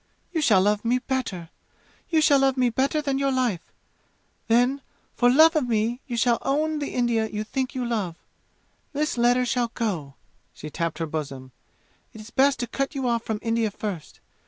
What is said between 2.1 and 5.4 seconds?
shall love me better than your life! Then, for